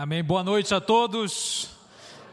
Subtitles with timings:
[0.00, 0.22] Amém.
[0.22, 1.70] Boa noite a todos.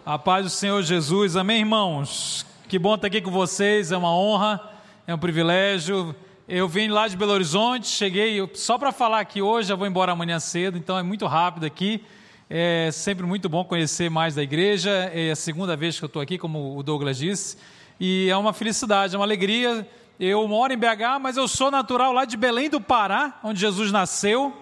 [0.05, 1.35] A paz do Senhor Jesus.
[1.35, 2.45] Amém, irmãos.
[2.69, 3.91] Que bom estar aqui com vocês.
[3.91, 4.61] É uma honra,
[5.07, 6.15] é um privilégio.
[6.47, 10.11] Eu vim lá de Belo Horizonte, cheguei só para falar aqui hoje, já vou embora
[10.11, 12.03] amanhã cedo, então é muito rápido aqui.
[12.47, 14.91] É sempre muito bom conhecer mais da igreja.
[15.11, 17.57] É a segunda vez que eu estou aqui, como o Douglas disse,
[17.99, 19.89] e é uma felicidade, é uma alegria.
[20.19, 23.91] Eu moro em BH, mas eu sou natural lá de Belém do Pará, onde Jesus
[23.91, 24.55] nasceu.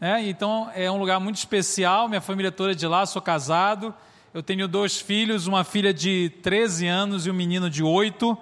[0.00, 2.08] É, então é um lugar muito especial.
[2.08, 3.92] Minha família toda é de lá, sou casado.
[4.32, 8.38] Eu tenho dois filhos, uma filha de 13 anos e um menino de 8.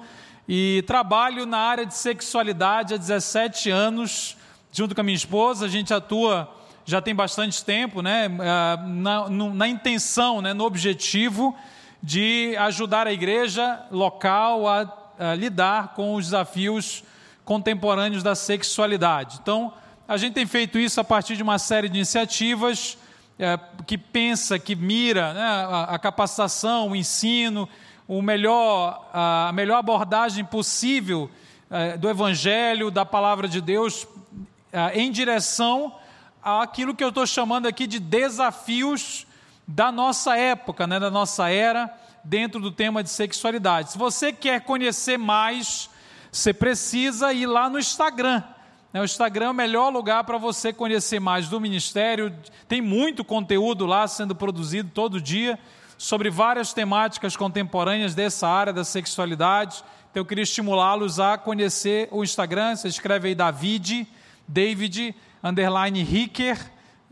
[0.46, 4.36] E trabalho na área de sexualidade há 17 anos,
[4.70, 5.64] junto com a minha esposa.
[5.64, 6.52] A gente atua
[6.84, 11.56] já tem bastante tempo, né, ah, na, na intenção, né, no objetivo
[12.00, 17.02] de ajudar a igreja local a, a lidar com os desafios
[17.44, 19.38] contemporâneos da sexualidade.
[19.42, 19.72] Então,
[20.08, 22.96] a gente tem feito isso a partir de uma série de iniciativas
[23.38, 27.68] é, que pensa, que mira né, a, a, capacitação, o ensino,
[28.06, 31.28] o melhor, a melhor abordagem possível
[31.68, 34.06] é, do Evangelho, da palavra de Deus,
[34.72, 35.92] é, em direção
[36.40, 39.26] àquilo que eu estou chamando aqui de desafios
[39.66, 43.90] da nossa época, né, da nossa era, dentro do tema de sexualidade.
[43.90, 45.90] Se você quer conhecer mais,
[46.30, 48.44] você precisa ir lá no Instagram
[49.00, 52.32] o Instagram é o melhor lugar para você conhecer mais do ministério.
[52.68, 55.58] Tem muito conteúdo lá sendo produzido todo dia
[55.98, 59.82] sobre várias temáticas contemporâneas dessa área da sexualidade.
[60.10, 62.76] Então eu queria estimulá-los a conhecer o Instagram.
[62.76, 64.06] Você escreve aí David,
[64.46, 66.58] David, underline Hicker.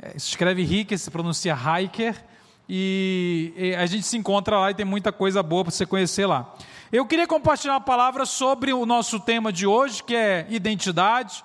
[0.00, 2.24] É, escreve Hicker, se pronuncia Hiker.
[2.68, 6.54] E a gente se encontra lá e tem muita coisa boa para você conhecer lá.
[6.92, 11.44] Eu queria compartilhar uma palavra sobre o nosso tema de hoje, que é identidade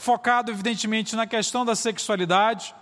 [0.00, 2.74] focado evidentemente na questão da sexualidade.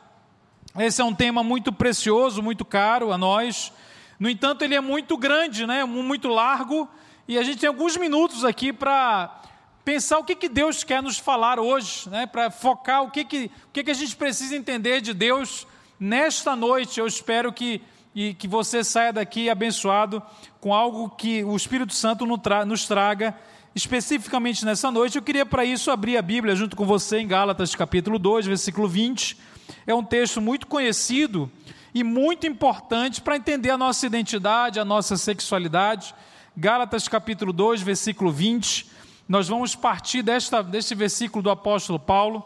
[0.78, 3.72] Esse é um tema muito precioso, muito caro a nós.
[4.20, 5.84] No entanto, ele é muito grande, né?
[5.84, 6.88] muito largo,
[7.26, 9.36] e a gente tem alguns minutos aqui para
[9.84, 12.24] pensar o que, que Deus quer nos falar hoje, né?
[12.24, 15.66] para focar o, que, que, o que, que a gente precisa entender de Deus
[15.98, 17.00] nesta noite.
[17.00, 17.82] Eu espero que,
[18.14, 20.22] e, que você saia daqui abençoado
[20.60, 23.36] com algo que o Espírito Santo nos traga
[23.78, 27.76] especificamente nessa noite, eu queria para isso abrir a Bíblia junto com você em Gálatas
[27.76, 29.38] capítulo 2, versículo 20.
[29.86, 31.48] É um texto muito conhecido
[31.94, 36.12] e muito importante para entender a nossa identidade, a nossa sexualidade.
[36.56, 38.90] Gálatas capítulo 2, versículo 20.
[39.28, 42.44] Nós vamos partir desta, deste versículo do apóstolo Paulo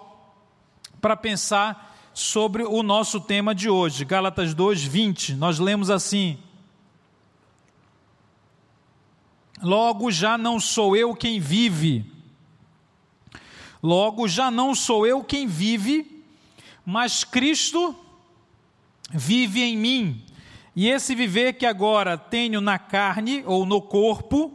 [1.00, 4.04] para pensar sobre o nosso tema de hoje.
[4.04, 5.34] Gálatas 2, 20.
[5.36, 6.38] Nós lemos assim:
[9.62, 12.04] Logo já não sou eu quem vive.
[13.80, 16.24] Logo já não sou eu quem vive,
[16.84, 17.94] mas Cristo
[19.10, 20.22] vive em mim.
[20.74, 24.52] E esse viver que agora tenho na carne ou no corpo,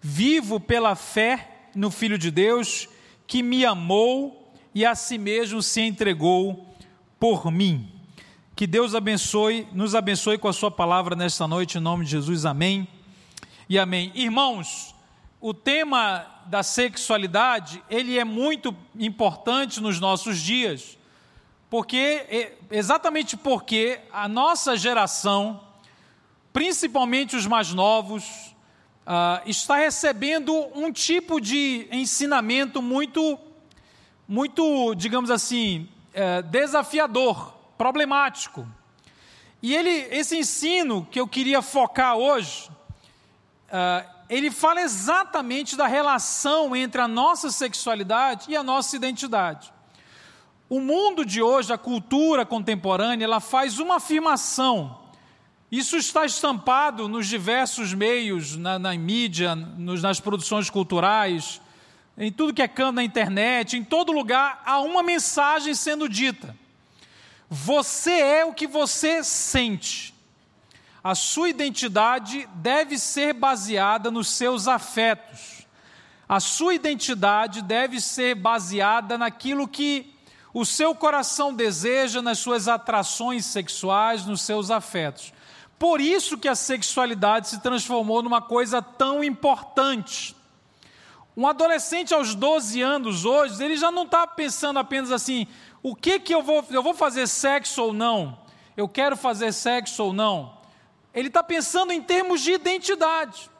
[0.00, 2.88] vivo pela fé no Filho de Deus,
[3.26, 6.66] que me amou e a si mesmo se entregou
[7.18, 7.88] por mim.
[8.54, 12.44] Que Deus abençoe, nos abençoe com a sua palavra nesta noite, em nome de Jesus.
[12.44, 12.86] Amém
[13.72, 14.12] e amém.
[14.14, 14.94] Irmãos,
[15.40, 20.98] o tema da sexualidade, ele é muito importante nos nossos dias,
[21.70, 25.58] porque exatamente porque a nossa geração,
[26.52, 28.24] principalmente os mais novos,
[29.06, 33.38] uh, está recebendo um tipo de ensinamento muito,
[34.28, 38.68] muito, digamos assim, uh, desafiador, problemático.
[39.62, 42.68] E ele, esse ensino que eu queria focar hoje,
[43.72, 49.72] uh, ele fala exatamente da relação entre a nossa sexualidade e a nossa identidade.
[50.68, 54.98] O mundo de hoje, a cultura contemporânea, ela faz uma afirmação.
[55.70, 61.60] Isso está estampado nos diversos meios, na, na mídia, nos, nas produções culturais,
[62.16, 66.56] em tudo que é canto na internet, em todo lugar, há uma mensagem sendo dita.
[67.48, 70.11] Você é o que você sente
[71.02, 75.66] a sua identidade deve ser baseada nos seus afetos.
[76.28, 80.14] A sua identidade deve ser baseada naquilo que
[80.54, 85.32] o seu coração deseja, nas suas atrações sexuais, nos seus afetos.
[85.78, 90.36] Por isso que a sexualidade se transformou numa coisa tão importante.
[91.36, 95.48] Um adolescente aos 12 anos hoje, ele já não está pensando apenas assim,
[95.82, 98.38] o que que eu vou, eu vou fazer sexo ou não?
[98.76, 100.61] Eu quero fazer sexo ou não?
[101.14, 103.50] Ele está pensando em termos de identidade.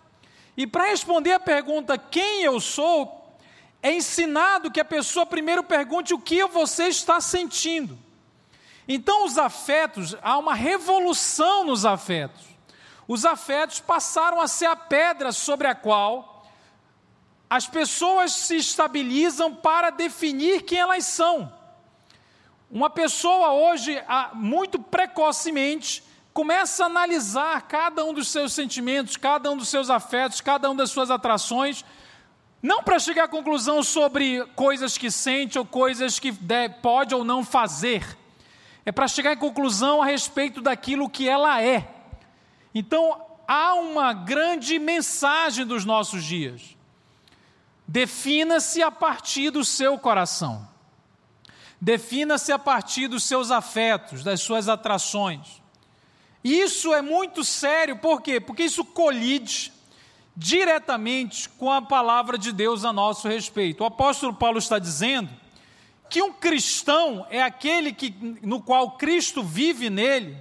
[0.56, 3.36] E para responder a pergunta quem eu sou,
[3.82, 7.98] é ensinado que a pessoa primeiro pergunte o que você está sentindo.
[8.86, 12.44] Então, os afetos, há uma revolução nos afetos.
[13.06, 16.46] Os afetos passaram a ser a pedra sobre a qual
[17.50, 21.52] as pessoas se estabilizam para definir quem elas são.
[22.70, 24.02] Uma pessoa hoje,
[24.32, 26.02] muito precocemente,
[26.32, 30.76] começa a analisar cada um dos seus sentimentos, cada um dos seus afetos, cada uma
[30.76, 31.84] das suas atrações,
[32.62, 36.32] não para chegar à conclusão sobre coisas que sente ou coisas que
[36.80, 38.18] pode ou não fazer,
[38.84, 41.88] é para chegar à conclusão a respeito daquilo que ela é.
[42.74, 46.76] Então, há uma grande mensagem dos nossos dias.
[47.86, 50.66] Defina-se a partir do seu coração.
[51.80, 55.61] Defina-se a partir dos seus afetos, das suas atrações.
[56.42, 58.40] Isso é muito sério, por quê?
[58.40, 59.72] Porque isso colide
[60.36, 63.82] diretamente com a palavra de Deus a nosso respeito.
[63.82, 65.30] O apóstolo Paulo está dizendo
[66.08, 70.36] que um cristão é aquele que, no qual Cristo vive nele,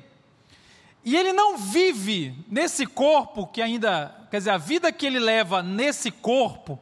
[1.04, 5.64] e ele não vive nesse corpo que ainda, quer dizer, a vida que ele leva
[5.64, 6.80] nesse corpo,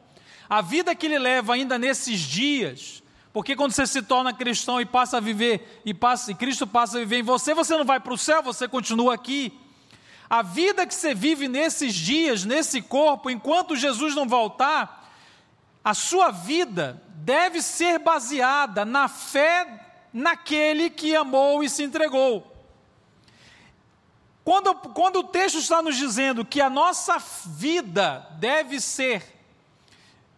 [0.48, 2.99] a vida que ele leva ainda nesses dias,
[3.32, 6.96] porque quando você se torna cristão e passa a viver, e, passa, e Cristo passa
[6.96, 9.56] a viver em você, você não vai para o céu, você continua aqui.
[10.28, 15.08] A vida que você vive nesses dias, nesse corpo, enquanto Jesus não voltar,
[15.84, 22.46] a sua vida deve ser baseada na fé naquele que amou e se entregou.
[24.44, 29.39] Quando, quando o texto está nos dizendo que a nossa vida deve ser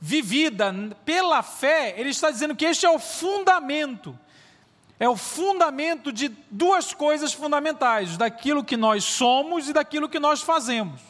[0.05, 4.19] vivida pela fé, ele está dizendo que este é o fundamento.
[4.99, 10.43] É o fundamento de duas coisas fundamentais: daquilo que nós somos e daquilo que nós
[10.43, 11.01] fazemos.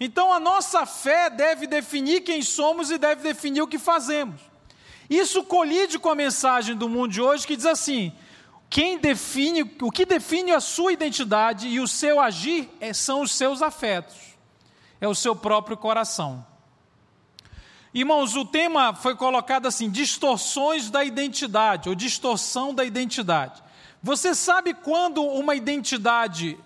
[0.00, 4.40] Então a nossa fé deve definir quem somos e deve definir o que fazemos.
[5.10, 8.14] Isso colide com a mensagem do mundo de hoje que diz assim:
[8.70, 13.32] quem define, o que define a sua identidade e o seu agir é, são os
[13.32, 14.16] seus afetos,
[14.98, 16.49] é o seu próprio coração.
[17.92, 23.62] Irmãos, o tema foi colocado assim: distorções da identidade, ou distorção da identidade.
[24.02, 26.58] Você sabe quando uma identidade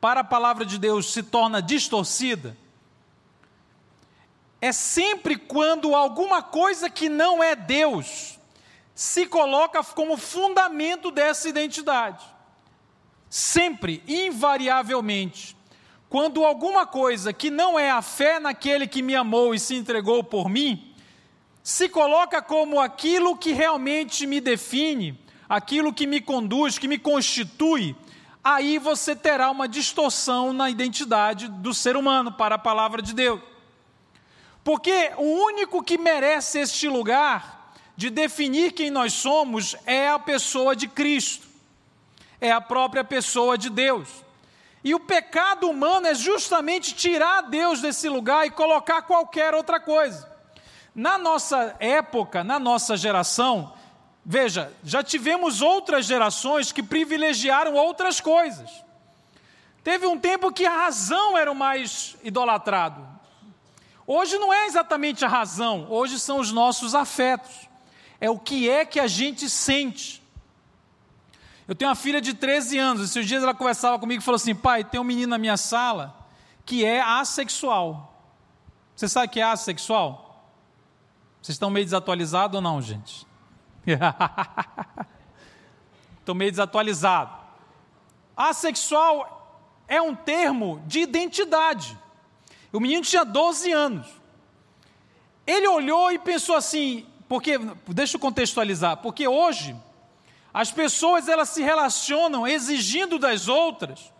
[0.00, 2.56] para a palavra de Deus se torna distorcida?
[4.60, 8.38] É sempre quando alguma coisa que não é Deus
[8.94, 12.24] se coloca como fundamento dessa identidade.
[13.28, 15.53] Sempre, invariavelmente.
[16.14, 20.22] Quando alguma coisa que não é a fé naquele que me amou e se entregou
[20.22, 20.94] por mim,
[21.60, 25.18] se coloca como aquilo que realmente me define,
[25.48, 27.96] aquilo que me conduz, que me constitui,
[28.44, 33.40] aí você terá uma distorção na identidade do ser humano para a palavra de Deus.
[34.62, 40.76] Porque o único que merece este lugar de definir quem nós somos é a pessoa
[40.76, 41.48] de Cristo,
[42.40, 44.22] é a própria pessoa de Deus.
[44.84, 50.30] E o pecado humano é justamente tirar Deus desse lugar e colocar qualquer outra coisa.
[50.94, 53.72] Na nossa época, na nossa geração,
[54.24, 58.84] veja, já tivemos outras gerações que privilegiaram outras coisas.
[59.82, 63.06] Teve um tempo que a razão era o mais idolatrado.
[64.06, 67.68] Hoje não é exatamente a razão, hoje são os nossos afetos.
[68.20, 70.22] É o que é que a gente sente.
[71.66, 74.54] Eu tenho uma filha de 13 anos, esses dias ela conversava comigo e falou assim:
[74.54, 76.14] pai, tem um menino na minha sala
[76.64, 78.12] que é assexual.
[78.94, 80.52] Você sabe que é assexual?
[81.40, 83.26] Vocês estão meio desatualizados ou não, gente?
[86.20, 87.36] Estou meio desatualizado.
[88.36, 91.98] Assexual é um termo de identidade.
[92.72, 94.06] O menino tinha 12 anos.
[95.46, 97.58] Ele olhou e pensou assim, porque,
[97.88, 99.76] deixa eu contextualizar, porque hoje
[100.54, 104.14] as pessoas elas se relacionam exigindo das outras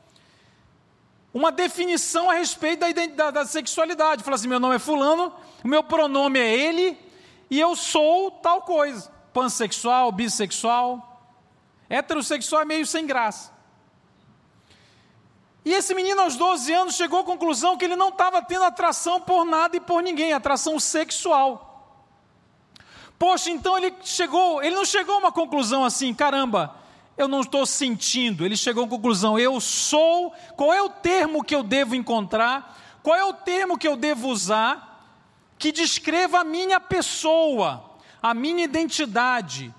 [1.33, 4.23] uma definição a respeito da, da, da sexualidade.
[4.23, 5.33] Fala assim: meu nome é Fulano,
[5.65, 6.99] o meu pronome é ele
[7.51, 9.13] e eu sou tal coisa.
[9.33, 11.11] Pansexual, bissexual.
[11.89, 13.53] Heterossexual é meio sem graça.
[15.65, 19.21] E esse menino, aos 12 anos, chegou à conclusão que ele não estava tendo atração
[19.21, 21.74] por nada e por ninguém, atração sexual.
[23.25, 26.77] Poxa, então ele chegou, ele não chegou a uma conclusão assim, caramba,
[27.17, 28.45] eu não estou sentindo.
[28.45, 30.31] Ele chegou à conclusão, eu sou.
[30.55, 32.79] Qual é o termo que eu devo encontrar?
[33.03, 35.09] Qual é o termo que eu devo usar
[35.59, 39.75] que descreva a minha pessoa, a minha identidade?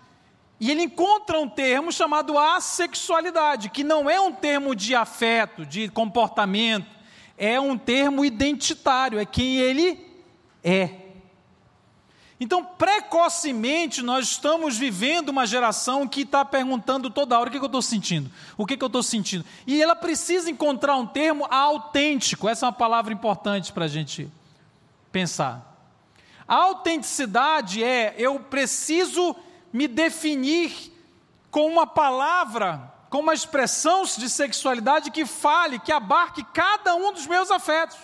[0.60, 5.88] E ele encontra um termo chamado assexualidade, que não é um termo de afeto, de
[5.88, 6.90] comportamento,
[7.38, 10.04] é um termo identitário, é quem ele
[10.64, 11.05] é.
[12.46, 17.64] Então, precocemente, nós estamos vivendo uma geração que está perguntando toda hora: o que, que
[17.64, 18.30] eu estou sentindo?
[18.56, 19.44] O que, que eu estou sentindo?
[19.66, 22.48] E ela precisa encontrar um termo autêntico.
[22.48, 24.30] Essa é uma palavra importante para a gente
[25.12, 25.75] pensar.
[26.48, 29.36] A autenticidade é eu preciso
[29.74, 30.94] me definir
[31.50, 37.25] com uma palavra, com uma expressão de sexualidade que fale, que abarque cada um dos
[37.25, 37.98] meus afetos.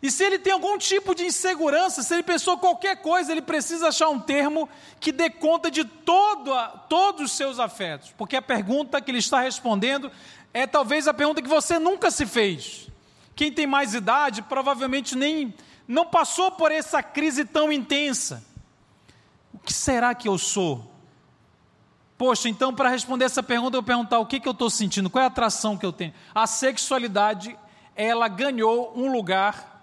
[0.00, 3.88] E se ele tem algum tipo de insegurança, se ele pensou qualquer coisa, ele precisa
[3.88, 4.68] achar um termo
[5.00, 6.52] que dê conta de todo,
[6.88, 8.14] todos os seus afetos.
[8.16, 10.10] Porque a pergunta que ele está respondendo
[10.54, 12.88] é talvez a pergunta que você nunca se fez.
[13.34, 15.52] Quem tem mais idade provavelmente nem
[15.86, 18.44] não passou por essa crise tão intensa.
[19.52, 20.88] O que será que eu sou?
[22.16, 25.08] Poxa, então para responder essa pergunta, eu vou perguntar o que, que eu estou sentindo,
[25.08, 26.12] qual é a atração que eu tenho.
[26.34, 27.56] A sexualidade,
[27.96, 29.77] ela ganhou um lugar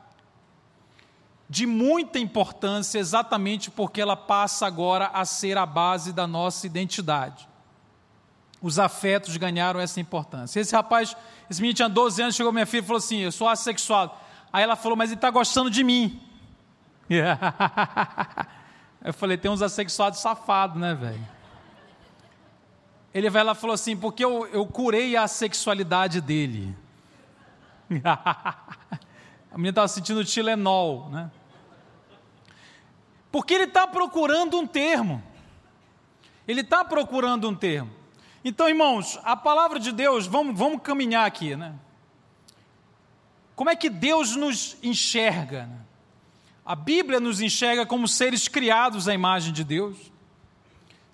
[1.49, 7.47] de muita importância, exatamente porque ela passa agora a ser a base da nossa identidade.
[8.61, 10.59] Os afetos ganharam essa importância.
[10.59, 11.15] Esse rapaz,
[11.49, 14.11] esse menino tinha 12 anos, chegou minha filha e falou assim: Eu sou assexuado.
[14.51, 16.19] Aí ela falou: Mas ele está gostando de mim.
[19.03, 21.27] Eu falei: Tem uns assexuados safados, né, velho?
[23.13, 26.75] Ele vai lá e falou assim: Porque eu, eu curei a sexualidade dele.
[29.55, 31.31] A menina estava sentindo Tilenol, né?
[33.31, 35.23] Porque ele está procurando um termo.
[36.45, 37.89] Ele está procurando um termo.
[38.43, 41.73] Então, irmãos, a palavra de Deus, vamos, vamos caminhar aqui, né?
[43.55, 45.67] Como é que Deus nos enxerga?
[45.67, 45.79] Né?
[46.65, 50.11] A Bíblia nos enxerga como seres criados à imagem de Deus,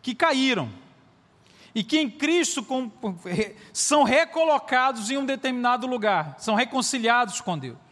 [0.01, 0.67] que caíram,
[1.75, 2.65] e que em Cristo
[3.71, 7.90] são recolocados em um determinado lugar, são reconciliados com Deus.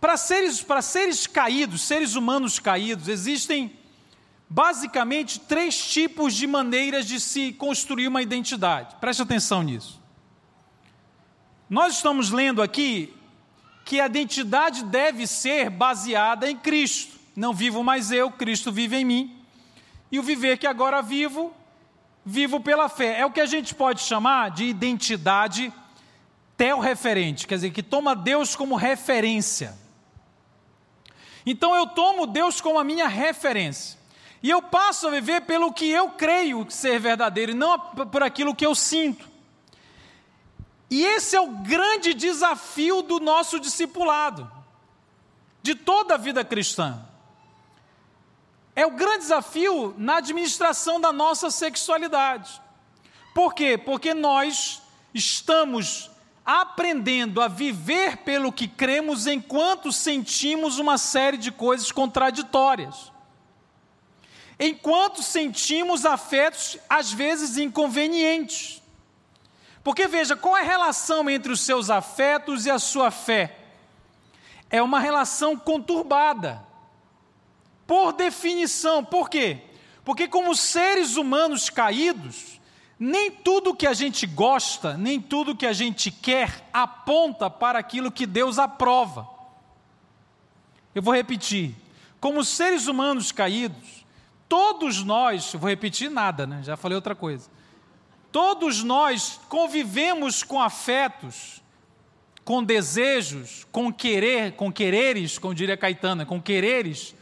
[0.00, 3.76] Para seres, para seres caídos, seres humanos caídos, existem
[4.48, 8.96] basicamente três tipos de maneiras de se construir uma identidade.
[9.00, 10.00] Preste atenção nisso.
[11.68, 13.12] Nós estamos lendo aqui
[13.84, 17.18] que a identidade deve ser baseada em Cristo.
[17.34, 19.36] Não vivo mais eu, Cristo vive em mim.
[20.10, 21.52] E o viver que agora vivo,
[22.24, 23.18] vivo pela fé.
[23.18, 25.72] É o que a gente pode chamar de identidade
[26.56, 29.76] tel-referente, quer dizer, que toma Deus como referência.
[31.44, 33.98] Então eu tomo Deus como a minha referência.
[34.42, 38.54] E eu passo a viver pelo que eu creio ser verdadeiro e não por aquilo
[38.54, 39.28] que eu sinto.
[40.90, 44.50] E esse é o grande desafio do nosso discipulado,
[45.62, 47.04] de toda a vida cristã.
[48.74, 52.60] É o grande desafio na administração da nossa sexualidade.
[53.34, 53.76] Por quê?
[53.76, 54.80] Porque nós
[55.12, 56.10] estamos
[56.50, 63.12] aprendendo a viver pelo que cremos enquanto sentimos uma série de coisas contraditórias.
[64.58, 68.80] Enquanto sentimos afetos, às vezes inconvenientes.
[69.84, 73.54] Porque veja, qual é a relação entre os seus afetos e a sua fé?
[74.70, 76.64] É uma relação conturbada.
[77.86, 79.58] Por definição, por quê?
[80.02, 82.57] Porque, como seres humanos caídos,
[82.98, 88.10] nem tudo que a gente gosta, nem tudo que a gente quer aponta para aquilo
[88.10, 89.28] que Deus aprova.
[90.94, 91.76] Eu vou repetir.
[92.20, 94.04] Como seres humanos caídos,
[94.48, 96.60] todos nós, vou repetir nada, né?
[96.64, 97.48] Já falei outra coisa.
[98.32, 101.62] Todos nós convivemos com afetos,
[102.44, 107.14] com desejos, com querer, com quereres, como diria Caetano, com quereres,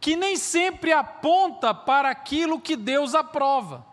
[0.00, 3.91] que nem sempre aponta para aquilo que Deus aprova.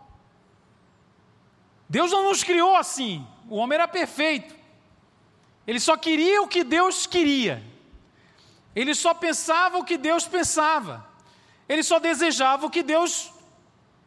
[1.90, 3.26] Deus não nos criou assim.
[3.48, 4.54] O homem era perfeito.
[5.66, 7.60] Ele só queria o que Deus queria.
[8.76, 11.04] Ele só pensava o que Deus pensava.
[11.68, 13.32] Ele só desejava o que Deus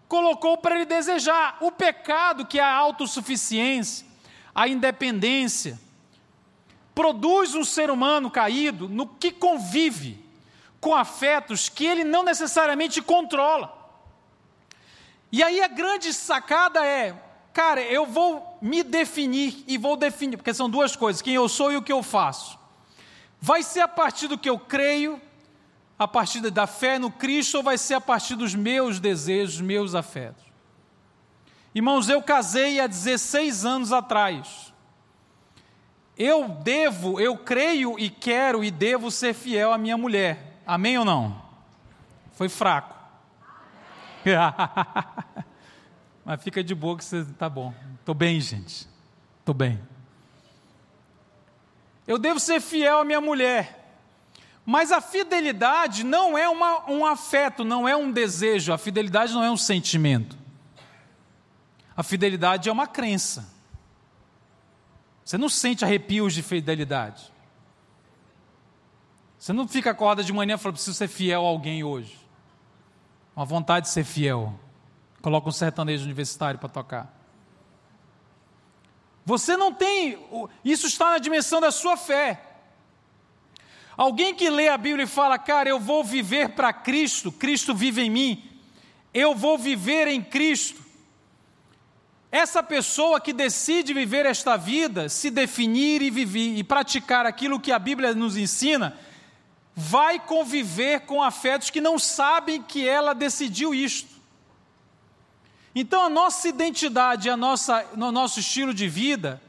[0.08, 1.58] colocou para ele desejar.
[1.60, 4.08] O pecado, que é a autossuficiência,
[4.56, 5.78] a independência,
[6.96, 10.24] produz um ser humano caído no que convive
[10.80, 13.78] com afetos que ele não necessariamente controla.
[15.30, 20.54] E aí a grande sacada é: cara, eu vou me definir e vou definir, porque
[20.54, 22.60] são duas coisas: quem eu sou e o que eu faço.
[23.40, 25.22] Vai ser a partir do que eu creio,
[26.00, 29.94] a partir da fé no Cristo, ou vai ser a partir dos meus desejos, meus
[29.94, 30.44] afetos?
[31.76, 34.74] Irmãos, eu casei há 16 anos atrás.
[36.18, 40.62] Eu devo, eu creio e quero e devo ser fiel à minha mulher.
[40.66, 41.42] Amém ou não?
[42.34, 42.94] Foi fraco.
[46.26, 47.74] Mas fica de boa que você está bom.
[48.00, 48.88] Estou bem, gente.
[49.40, 49.80] Estou bem.
[52.08, 53.82] Eu devo ser fiel à minha mulher.
[54.66, 59.44] Mas a fidelidade não é uma, um afeto, não é um desejo, a fidelidade não
[59.44, 60.38] é um sentimento.
[61.96, 63.52] A fidelidade é uma crença.
[65.24, 67.32] Você não sente arrepios de fidelidade.
[69.38, 72.18] Você não fica acorda de manhã e fala, preciso ser fiel a alguém hoje.
[73.36, 74.58] Uma vontade de ser fiel.
[75.24, 77.18] Coloca um sertanejo universitário para tocar.
[79.26, 80.20] Você não tem,
[80.66, 82.44] isso está na dimensão da sua fé.
[83.96, 88.02] Alguém que lê a Bíblia e fala, cara, eu vou viver para Cristo, Cristo vive
[88.02, 88.44] em mim,
[89.14, 90.84] eu vou viver em Cristo.
[92.30, 97.72] Essa pessoa que decide viver esta vida, se definir e viver e praticar aquilo que
[97.72, 99.00] a Bíblia nos ensina,
[99.74, 104.13] vai conviver com afetos que não sabem que ela decidiu isto.
[105.76, 109.42] Então a nossa identidade, a nossa, no nosso estilo de vida,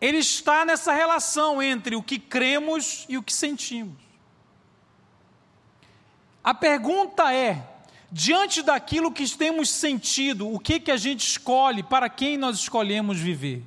[0.00, 3.96] ele está nessa relação entre o que cremos e o que sentimos.
[6.42, 7.66] A pergunta é:
[8.12, 13.18] diante daquilo que temos sentido, o que que a gente escolhe, para quem nós escolhemos
[13.18, 13.64] viver?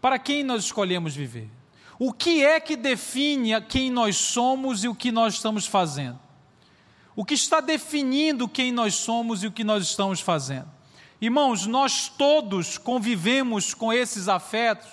[0.00, 1.48] Para quem nós escolhemos viver?
[1.98, 6.18] O que é que define quem nós somos e o que nós estamos fazendo?
[7.14, 10.68] O que está definindo quem nós somos e o que nós estamos fazendo?
[11.20, 14.88] Irmãos, nós todos convivemos com esses afetos.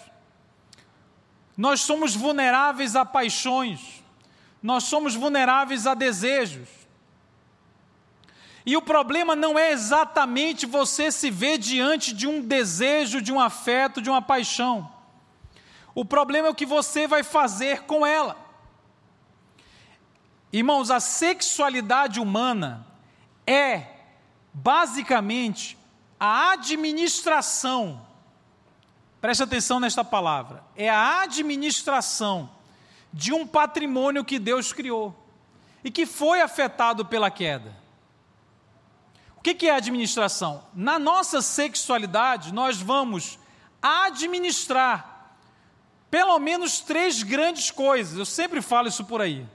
[1.57, 4.03] Nós somos vulneráveis a paixões.
[4.61, 6.67] Nós somos vulneráveis a desejos.
[8.65, 13.39] E o problema não é exatamente você se ver diante de um desejo, de um
[13.39, 14.91] afeto, de uma paixão.
[15.95, 18.48] O problema é o que você vai fazer com ela.
[20.51, 22.85] Irmãos, a sexualidade humana
[23.45, 23.87] é
[24.53, 25.77] basicamente
[26.19, 28.05] a administração,
[29.21, 32.49] preste atenção nesta palavra, é a administração
[33.13, 35.15] de um patrimônio que Deus criou
[35.83, 37.77] e que foi afetado pela queda.
[39.37, 40.65] O que é administração?
[40.73, 43.39] Na nossa sexualidade, nós vamos
[43.81, 45.37] administrar
[46.11, 49.45] pelo menos três grandes coisas, eu sempre falo isso por aí.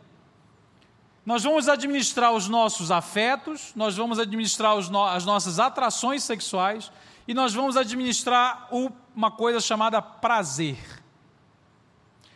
[1.25, 6.93] Nós vamos administrar os nossos afetos, nós vamos administrar no, as nossas atrações sexuais
[7.27, 10.77] e nós vamos administrar uma coisa chamada prazer.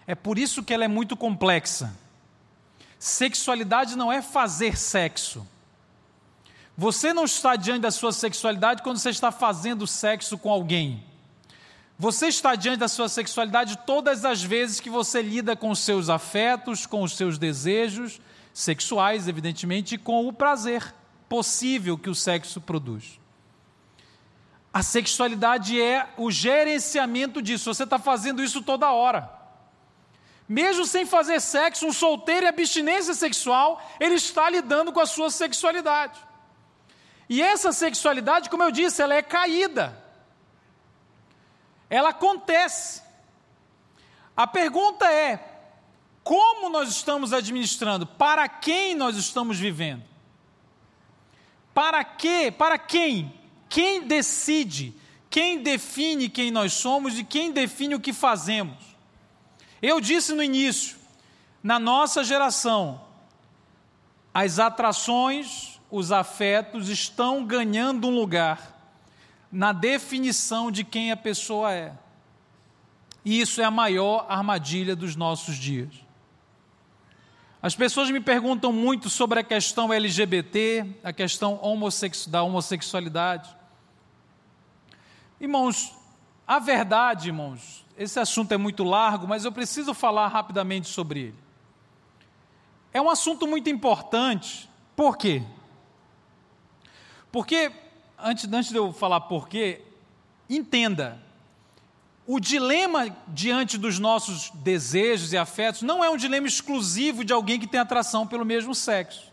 [0.07, 1.94] É por isso que ela é muito complexa.
[2.98, 5.46] Sexualidade não é fazer sexo.
[6.77, 11.05] Você não está diante da sua sexualidade quando você está fazendo sexo com alguém.
[11.98, 16.09] Você está diante da sua sexualidade todas as vezes que você lida com os seus
[16.09, 18.20] afetos, com os seus desejos,
[18.59, 20.92] sexuais, evidentemente, e com o prazer
[21.29, 23.21] possível que o sexo produz.
[24.75, 27.73] A sexualidade é o gerenciamento disso.
[27.73, 29.31] Você está fazendo isso toda hora.
[30.49, 35.31] Mesmo sem fazer sexo, um solteiro e abstinência sexual, ele está lidando com a sua
[35.31, 36.18] sexualidade.
[37.29, 39.97] E essa sexualidade, como eu disse, ela é caída.
[41.88, 43.03] Ela acontece.
[44.37, 45.48] A pergunta é:
[46.29, 50.05] como nós estamos administrando, para quem nós estamos vivendo.
[51.73, 52.53] Para quê?
[52.55, 53.33] Para quem?
[53.67, 54.95] Quem decide?
[55.31, 58.77] Quem define quem nós somos e quem define o que fazemos?
[59.81, 60.99] Eu disse no início,
[61.62, 63.01] na nossa geração,
[64.35, 68.79] as atrações, os afetos estão ganhando um lugar
[69.51, 71.95] na definição de quem a pessoa é.
[73.25, 76.07] E isso é a maior armadilha dos nossos dias.
[77.61, 81.61] As pessoas me perguntam muito sobre a questão LGBT, a questão
[82.29, 83.57] da homossexualidade.
[85.40, 85.92] Irmãos,
[86.47, 91.38] a verdade, irmãos, esse assunto é muito largo, mas eu preciso falar rapidamente sobre ele.
[92.92, 95.42] É um assunto muito importante, por quê?
[97.33, 97.73] Porque,
[98.16, 99.85] antes, antes de eu falar por quê,
[100.49, 101.21] entenda,
[102.31, 107.59] o dilema diante dos nossos desejos e afetos não é um dilema exclusivo de alguém
[107.59, 109.33] que tem atração pelo mesmo sexo.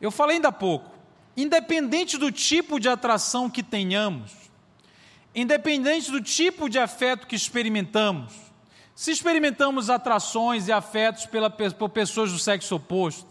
[0.00, 0.88] Eu falei ainda há pouco,
[1.36, 4.30] independente do tipo de atração que tenhamos,
[5.34, 8.32] independente do tipo de afeto que experimentamos,
[8.94, 13.26] se experimentamos atrações e afetos pela, por pessoas do sexo oposto,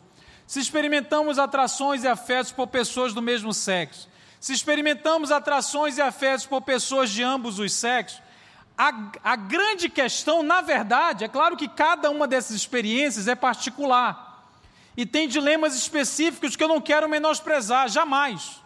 [0.46, 4.10] se experimentamos atrações e afetos por pessoas do mesmo sexo,
[4.42, 8.20] se experimentamos atrações e afetos por pessoas de ambos os sexos,
[8.76, 8.92] a,
[9.24, 14.50] a grande questão, na verdade, é claro que cada uma dessas experiências é particular
[14.98, 18.60] e tem dilemas específicos que eu não quero menosprezar, jamais.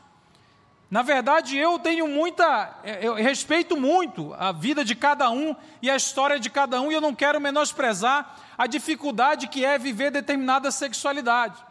[0.90, 5.98] Na verdade, eu tenho muita, eu respeito muito a vida de cada um e a
[5.98, 10.72] história de cada um, e eu não quero menosprezar a dificuldade que é viver determinada
[10.72, 11.62] sexualidade.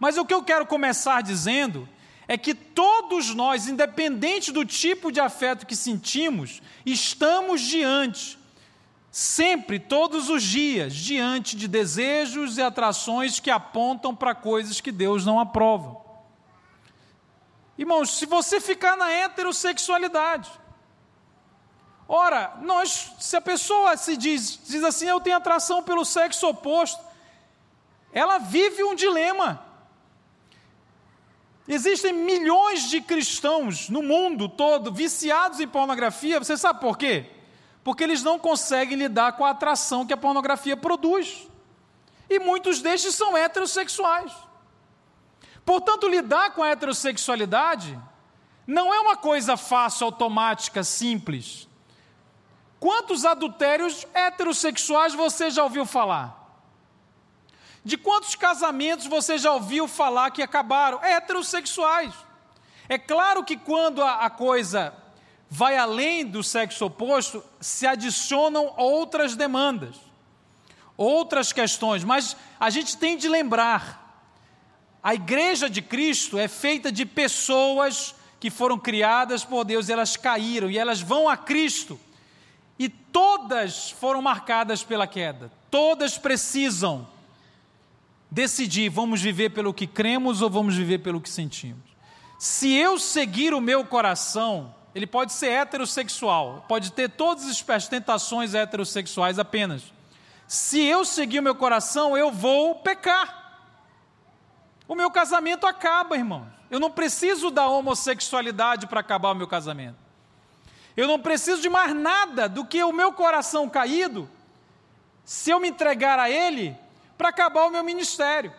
[0.00, 1.88] Mas o que eu quero começar dizendo
[2.32, 8.38] é que todos nós, independente do tipo de afeto que sentimos, estamos diante,
[9.10, 15.26] sempre, todos os dias, diante de desejos e atrações que apontam para coisas que Deus
[15.26, 16.00] não aprova.
[17.76, 20.50] Irmãos, se você ficar na heterossexualidade,
[22.08, 27.04] ora, nós, se a pessoa se diz, diz assim, eu tenho atração pelo sexo oposto,
[28.10, 29.71] ela vive um dilema.
[31.66, 36.38] Existem milhões de cristãos no mundo todo viciados em pornografia.
[36.38, 37.26] Você sabe por quê?
[37.84, 41.48] Porque eles não conseguem lidar com a atração que a pornografia produz.
[42.28, 44.32] E muitos destes são heterossexuais.
[45.64, 47.98] Portanto, lidar com a heterossexualidade
[48.66, 51.68] não é uma coisa fácil, automática, simples.
[52.80, 56.41] Quantos adultérios heterossexuais você já ouviu falar?
[57.84, 61.02] De quantos casamentos você já ouviu falar que acabaram?
[61.02, 62.14] Heterossexuais.
[62.88, 64.94] É claro que quando a, a coisa
[65.48, 69.96] vai além do sexo oposto, se adicionam outras demandas,
[70.96, 74.02] outras questões, mas a gente tem de lembrar
[75.02, 80.16] a igreja de Cristo é feita de pessoas que foram criadas por Deus, e elas
[80.16, 81.98] caíram e elas vão a Cristo.
[82.78, 85.50] E todas foram marcadas pela queda.
[85.70, 87.08] Todas precisam
[88.32, 91.92] decidir: vamos viver pelo que cremos ou vamos viver pelo que sentimos.
[92.36, 98.54] Se eu seguir o meu coração, ele pode ser heterossexual, pode ter todas as tentações
[98.54, 99.92] heterossexuais apenas.
[100.48, 103.42] Se eu seguir o meu coração, eu vou pecar
[104.92, 106.48] o meu casamento acaba, irmãos.
[106.70, 109.96] Eu não preciso da homossexualidade para acabar o meu casamento.
[110.94, 114.28] Eu não preciso de mais nada do que o meu coração caído,
[115.24, 116.76] se eu me entregar a Ele,
[117.16, 118.52] para acabar o meu ministério.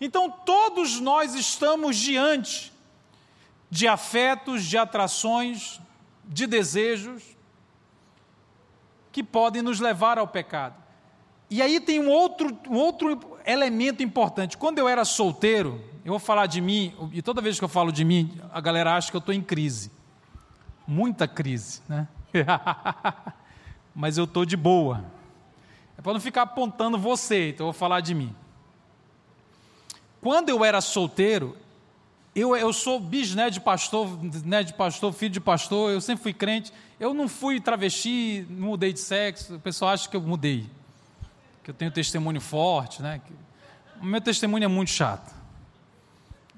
[0.00, 2.72] Então, todos nós estamos diante
[3.70, 5.80] de afetos, de atrações,
[6.24, 7.22] de desejos
[9.12, 10.74] que podem nos levar ao pecado.
[11.50, 14.56] E aí tem um outro, um outro elemento importante.
[14.56, 17.92] Quando eu era solteiro, eu vou falar de mim, e toda vez que eu falo
[17.92, 19.90] de mim, a galera acha que eu estou em crise.
[20.86, 22.08] Muita crise, né?
[23.94, 25.04] Mas eu estou de boa.
[26.00, 28.34] É para não ficar apontando você, então eu vou falar de mim.
[30.18, 31.54] Quando eu era solteiro,
[32.34, 34.08] eu, eu sou bisneto de pastor,
[34.42, 36.72] neto de pastor, filho de pastor, eu sempre fui crente.
[36.98, 39.56] Eu não fui travesti, não mudei de sexo.
[39.56, 40.70] O pessoal acha que eu mudei
[41.62, 43.20] que eu tenho testemunho forte, né?
[44.00, 45.30] O meu testemunho é muito chato.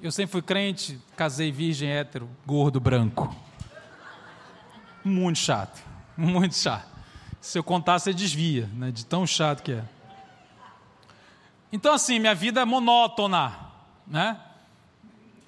[0.00, 3.35] Eu sempre fui crente, casei virgem, hétero, gordo, branco.
[5.02, 5.83] Muito chato,
[6.16, 6.91] muito chato.
[7.42, 8.92] Se eu contar, você desvia, né?
[8.92, 9.83] De tão chato que é.
[11.72, 13.59] Então, assim, minha vida é monótona,
[14.07, 14.38] né?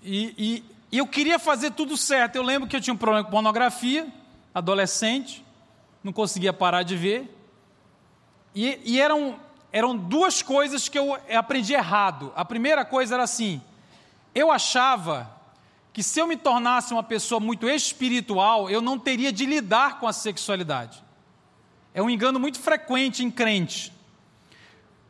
[0.03, 2.35] E, e, e eu queria fazer tudo certo.
[2.35, 4.13] Eu lembro que eu tinha um problema com pornografia,
[4.53, 5.45] adolescente,
[6.03, 7.33] não conseguia parar de ver.
[8.53, 9.39] E, e eram,
[9.71, 12.33] eram duas coisas que eu aprendi errado.
[12.35, 13.63] A primeira coisa era assim:
[14.35, 15.31] eu achava
[15.93, 20.09] que se eu me tornasse uma pessoa muito espiritual, eu não teria de lidar com
[20.09, 21.04] a sexualidade.
[21.95, 23.93] É um engano muito frequente em crente.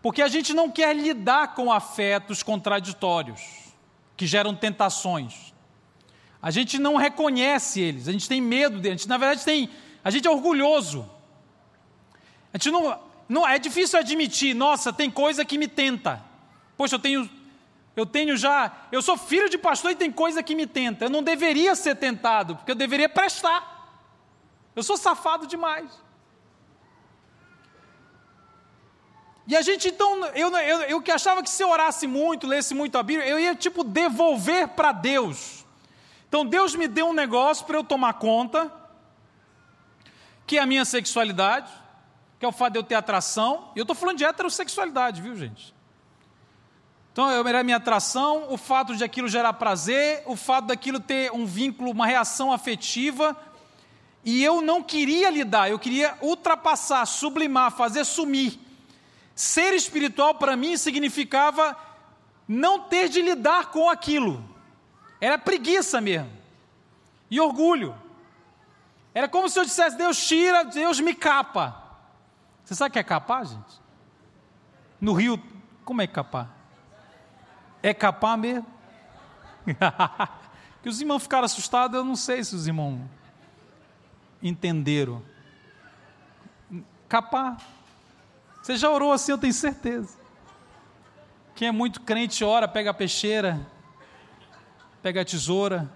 [0.03, 3.41] Porque a gente não quer lidar com afetos contraditórios,
[4.19, 5.55] que geram tentações.
[6.43, 9.71] A gente não reconhece eles, a gente tem medo deles, na verdade tem,
[10.05, 11.11] a gente é orgulhoso.
[12.53, 16.23] A gente não, não, é difícil admitir, nossa, tem coisa que me tenta.
[16.77, 17.31] Poxa, eu tenho,
[17.97, 21.07] eu tenho já, eu sou filho de pastor e tem coisa que me tenta.
[21.07, 23.89] Eu não deveria ser tentado, porque eu deveria prestar.
[24.77, 26.04] Eu sou safado demais.
[29.47, 32.75] E a gente então, eu, eu, eu que achava que se eu orasse muito, lesse
[32.75, 35.65] muito a Bíblia, eu ia tipo devolver para Deus.
[36.29, 38.73] Então Deus me deu um negócio para eu tomar conta,
[40.47, 41.71] que é a minha sexualidade
[42.45, 45.35] que é o fato de eu ter atração, e eu estou falando de heterossexualidade, viu
[45.35, 45.75] gente?
[47.11, 51.33] Então, eu era minha atração, o fato de aquilo gerar prazer, o fato daquilo ter
[51.33, 53.35] um vínculo, uma reação afetiva,
[54.23, 58.61] e eu não queria lidar, eu queria ultrapassar, sublimar, fazer sumir.
[59.35, 61.77] Ser espiritual para mim significava
[62.47, 64.45] não ter de lidar com aquilo,
[65.21, 66.31] era preguiça mesmo,
[67.31, 67.97] e orgulho.
[69.13, 71.83] Era como se eu dissesse: Deus tira, Deus me capa.
[72.65, 73.81] Você sabe o que é capar, gente?
[75.01, 75.43] No Rio,
[75.85, 76.51] como é capar?
[77.83, 78.67] É capar mesmo?
[80.85, 83.01] Que os irmãos ficaram assustados, eu não sei se os irmãos
[84.43, 85.23] entenderam.
[87.09, 87.57] Capar.
[88.65, 90.17] Você já orou assim, eu tenho certeza.
[91.55, 93.61] Quem é muito crente ora, pega a peixeira,
[95.03, 95.93] pega a tesoura.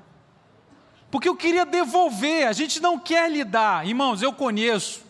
[1.10, 3.86] Porque eu queria devolver, a gente não quer lidar.
[3.86, 5.02] Irmãos, eu conheço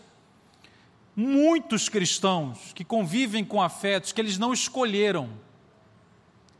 [1.13, 5.29] muitos cristãos que convivem com afetos que eles não escolheram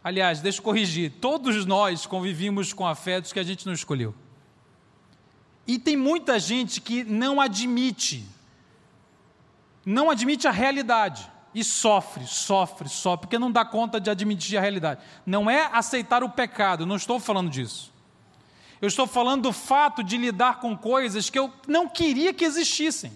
[0.04, 4.16] Aliás, deixa eu corrigir: todos nós convivimos com afetos que a gente não escolheu.
[5.68, 8.26] E tem muita gente que não admite,
[9.90, 14.62] não admite a realidade e sofre, sofre, sofre, porque não dá conta de admitir a
[14.62, 15.02] realidade.
[15.26, 17.92] Não é aceitar o pecado, não estou falando disso.
[18.82, 23.12] Eu estou falando do fato de lidar com coisas que eu não queria que existissem.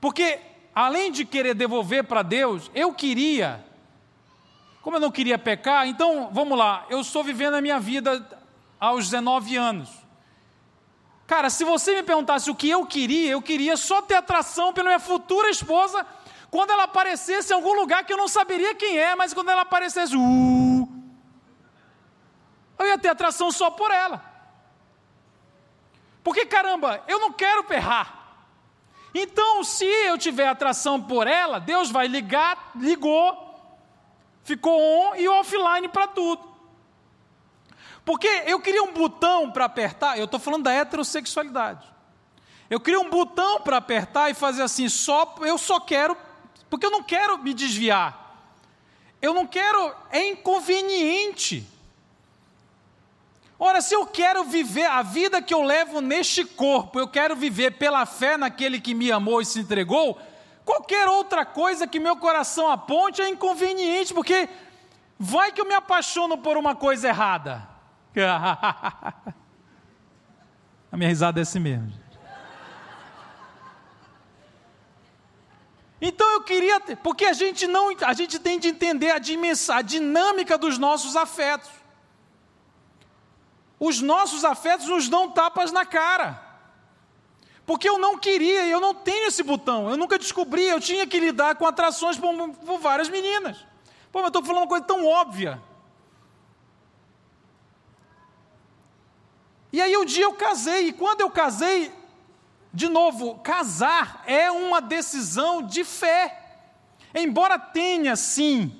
[0.00, 0.38] Porque,
[0.74, 3.64] além de querer devolver para Deus, eu queria
[4.82, 8.26] como eu não queria pecar, então vamos lá, eu estou vivendo a minha vida
[8.80, 10.01] aos 19 anos.
[11.32, 14.90] Cara, se você me perguntasse o que eu queria, eu queria só ter atração pela
[14.90, 16.06] minha futura esposa
[16.50, 19.62] quando ela aparecesse em algum lugar que eu não saberia quem é, mas quando ela
[19.62, 20.88] aparecesse, uh,
[22.78, 24.22] eu ia ter atração só por ela.
[26.22, 28.44] Porque caramba, eu não quero perrar.
[29.14, 33.42] Então, se eu tiver atração por ela, Deus vai ligar, ligou,
[34.44, 36.51] Ficou on e offline para tudo.
[38.04, 41.86] Porque eu queria um botão para apertar, eu estou falando da heterossexualidade.
[42.68, 46.16] Eu queria um botão para apertar e fazer assim, só eu só quero,
[46.68, 48.20] porque eu não quero me desviar.
[49.20, 51.68] Eu não quero, é inconveniente.
[53.58, 57.78] Ora, se eu quero viver a vida que eu levo neste corpo, eu quero viver
[57.78, 60.18] pela fé naquele que me amou e se entregou,
[60.64, 64.48] Qualquer outra coisa que meu coração aponte é inconveniente, porque
[65.18, 67.68] vai que eu me apaixono por uma coisa errada.
[70.90, 71.92] A minha risada é assim mesmo.
[76.04, 79.82] Então eu queria, porque a gente não, a gente tem de entender a dimensão, a
[79.82, 81.70] dinâmica dos nossos afetos.
[83.78, 86.42] Os nossos afetos nos dão tapas na cara.
[87.64, 91.20] Porque eu não queria, eu não tenho esse botão, eu nunca descobri, eu tinha que
[91.20, 93.58] lidar com atrações por, por várias meninas.
[94.10, 95.62] Pô, mas eu estou falando uma coisa tão óbvia.
[99.72, 101.90] E aí um dia eu casei, e quando eu casei,
[102.74, 106.38] de novo, casar é uma decisão de fé.
[107.14, 108.74] Embora tenha, sim,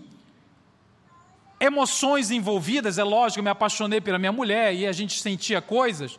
[1.61, 6.19] emoções envolvidas, é lógico, eu me apaixonei pela minha mulher e a gente sentia coisas,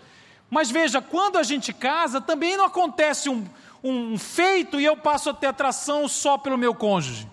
[0.49, 3.45] mas veja, quando a gente casa, também não acontece um,
[3.83, 7.27] um feito e eu passo a ter atração só pelo meu cônjuge.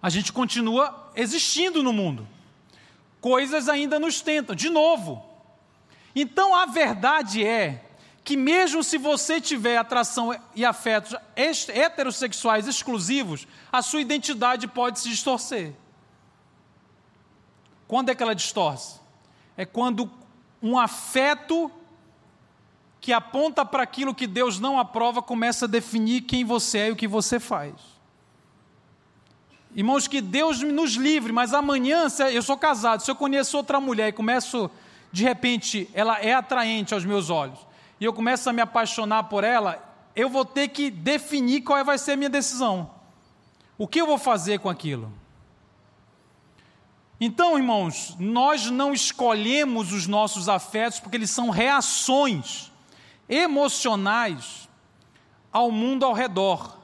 [0.00, 2.26] A gente continua existindo no mundo.
[3.20, 5.31] Coisas ainda nos tentam, de novo.
[6.14, 7.84] Então a verdade é
[8.24, 15.08] que, mesmo se você tiver atração e afetos heterossexuais exclusivos, a sua identidade pode se
[15.08, 15.72] distorcer.
[17.88, 19.00] Quando é que ela distorce?
[19.56, 20.10] É quando
[20.62, 21.70] um afeto
[23.00, 26.92] que aponta para aquilo que Deus não aprova começa a definir quem você é e
[26.92, 27.74] o que você faz.
[29.74, 34.08] Irmãos, que Deus nos livre, mas amanhã, eu sou casado, se eu conheço outra mulher
[34.08, 34.70] e começo,
[35.12, 37.58] de repente, ela é atraente aos meus olhos,
[38.00, 39.80] e eu começo a me apaixonar por ela,
[40.16, 42.90] eu vou ter que definir qual vai ser a minha decisão.
[43.78, 45.12] O que eu vou fazer com aquilo?
[47.20, 52.72] Então, irmãos, nós não escolhemos os nossos afetos porque eles são reações
[53.28, 54.68] emocionais
[55.52, 56.78] ao mundo ao redor,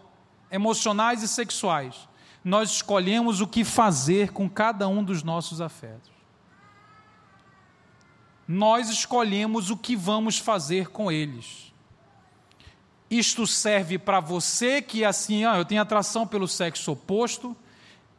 [0.51, 2.09] emocionais e sexuais.
[2.45, 6.18] Nós escolhemos o que fazer com cada um dos nossos afetos.
[8.49, 11.71] Nós escolhemos o que vamos fazer com eles.
[13.11, 17.55] Isto serve para você que assim, ah, eu tenho atração pelo sexo oposto,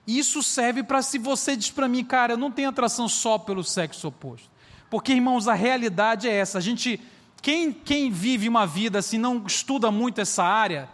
[0.06, 3.64] isso serve para se você diz para mim, cara, eu não tenho atração só pelo
[3.64, 4.50] sexo oposto.
[4.90, 6.58] Porque, irmãos, a realidade é essa.
[6.58, 7.00] A gente,
[7.42, 10.90] quem, quem vive uma vida assim, não estuda muito essa área,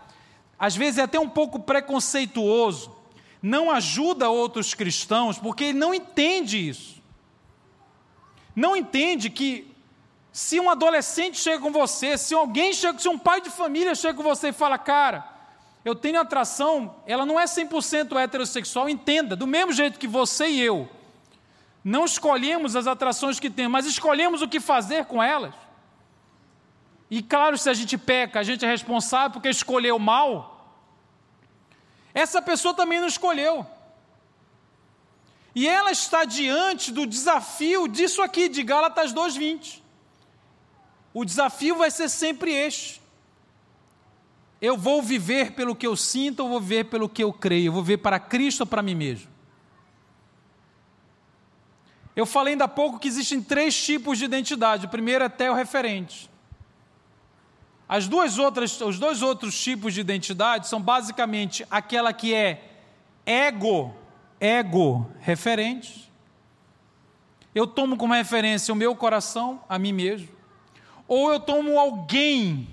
[0.60, 2.94] às vezes é até um pouco preconceituoso,
[3.42, 6.95] não ajuda outros cristãos, porque ele não entende isso.
[8.56, 9.74] Não entende que
[10.32, 14.16] se um adolescente chega com você, se alguém chega, se um pai de família chega
[14.16, 15.28] com você e fala, cara,
[15.84, 20.62] eu tenho atração, ela não é 100% heterossexual, entenda, do mesmo jeito que você e
[20.62, 20.90] eu
[21.86, 25.54] não escolhemos as atrações que temos, mas escolhemos o que fazer com elas.
[27.12, 30.74] E claro, se a gente peca, a gente é responsável porque escolheu mal.
[32.12, 33.68] Essa pessoa também não escolheu.
[35.56, 39.82] E ela está diante do desafio disso aqui, de Gálatas 2,20.
[41.14, 43.02] O desafio vai ser sempre este.
[44.62, 47.72] Eu vou viver pelo que eu sinto, ou vou viver pelo que eu creio, eu
[47.72, 49.34] vou viver para Cristo ou para mim mesmo.
[52.16, 54.86] Eu falei ainda há pouco que existem três tipos de identidade.
[54.86, 56.30] O primeiro é teo-referente.
[57.88, 62.72] As duas outras, os dois outros tipos de identidade são basicamente aquela que é
[63.26, 63.96] ego,
[64.46, 66.12] ego referente.
[67.54, 70.30] Eu tomo como referência o meu coração, a mim mesmo.
[71.08, 72.68] Ou eu tomo alguém,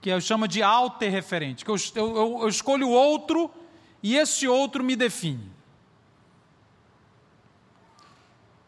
[0.00, 3.50] que eu chamo de alter referente, que eu, eu, eu escolho outro
[4.02, 5.50] e esse outro me define.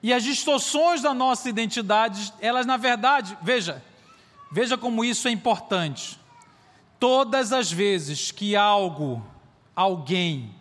[0.03, 3.85] E as distorções da nossa identidade, elas na verdade, veja,
[4.51, 6.19] veja como isso é importante.
[6.99, 9.25] Todas as vezes que algo,
[9.75, 10.56] alguém,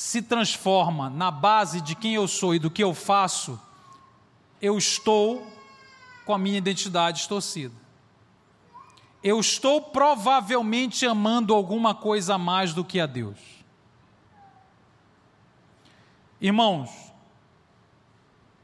[0.00, 3.60] se transforma na base de quem eu sou e do que eu faço,
[4.62, 5.46] eu estou
[6.24, 7.74] com a minha identidade distorcida.
[9.22, 13.38] Eu estou provavelmente amando alguma coisa a mais do que a Deus.
[16.40, 17.10] Irmãos,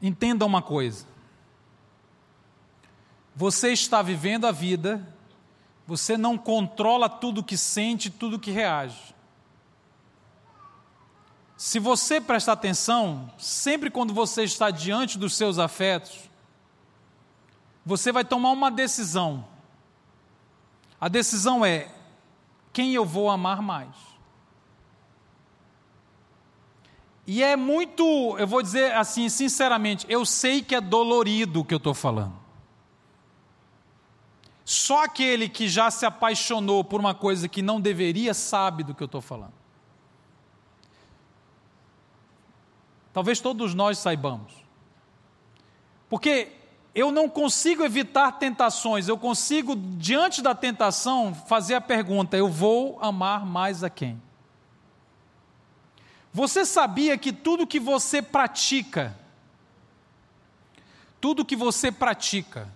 [0.01, 1.05] Entenda uma coisa.
[3.35, 5.15] Você está vivendo a vida,
[5.85, 9.15] você não controla tudo que sente, tudo que reage.
[11.57, 16.29] Se você prestar atenção, sempre quando você está diante dos seus afetos,
[17.83, 19.43] você vai tomar uma decisão.
[21.01, 21.91] A decisão é:
[22.71, 23.95] quem eu vou amar mais?
[27.25, 31.73] E é muito, eu vou dizer assim, sinceramente, eu sei que é dolorido o que
[31.73, 32.35] eu estou falando.
[34.63, 39.01] Só aquele que já se apaixonou por uma coisa que não deveria sabe do que
[39.01, 39.66] eu estou falando.
[43.17, 44.53] Talvez todos nós saibamos.
[46.07, 46.51] Porque
[46.93, 52.99] eu não consigo evitar tentações, eu consigo, diante da tentação, fazer a pergunta: eu vou
[53.01, 54.21] amar mais a quem?
[56.31, 59.17] Você sabia que tudo que você pratica,
[61.19, 62.71] tudo que você pratica,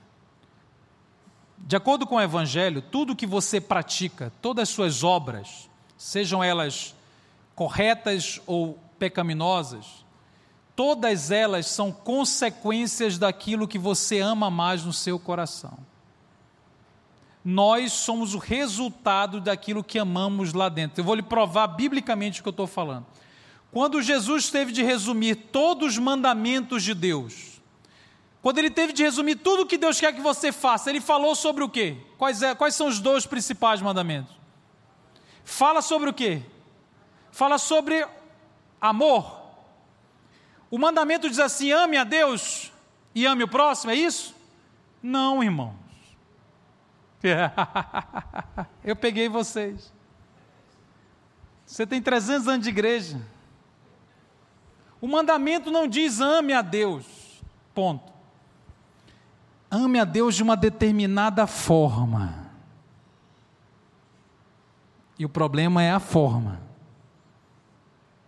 [1.56, 6.96] de acordo com o Evangelho, tudo que você pratica, todas as suas obras, sejam elas
[7.54, 10.01] corretas ou pecaminosas,
[10.82, 15.78] todas elas são consequências daquilo que você ama mais no seu coração.
[17.46, 21.00] Nós somos o resultado daquilo que amamos lá dentro.
[21.00, 23.06] Eu vou lhe provar biblicamente o que eu estou falando.
[23.72, 27.62] Quando Jesus teve de resumir todos os mandamentos de Deus,
[28.42, 31.36] quando ele teve de resumir tudo o que Deus quer que você faça, ele falou
[31.36, 31.96] sobre o quê?
[32.18, 34.34] Quais, é, quais são os dois principais mandamentos?
[35.46, 36.42] Fala sobre o quê?
[37.32, 38.04] Fala sobre
[38.82, 39.41] amor.
[40.72, 42.72] O mandamento diz assim: ame a Deus
[43.14, 44.34] e ame o próximo, é isso?
[45.04, 45.76] Não, irmãos.
[48.82, 49.94] Eu peguei vocês.
[51.66, 53.22] Você tem 300 anos de igreja.
[55.00, 57.06] O mandamento não diz ame a Deus,
[57.74, 58.12] ponto.
[59.70, 62.52] Ame a Deus de uma determinada forma.
[65.18, 66.62] E o problema é a forma.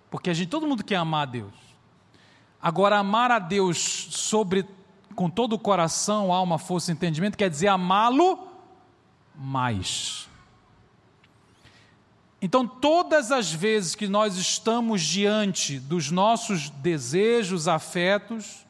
[0.10, 1.63] Porque a gente, todo mundo quer amar a Deus.
[2.64, 3.78] Agora, amar a Deus
[4.12, 4.66] sobre
[5.14, 8.48] com todo o coração, alma, força e entendimento, quer dizer amá-lo
[9.36, 10.30] mais.
[12.42, 18.66] Então, todas as vezes que nós estamos diante dos nossos desejos, afetos,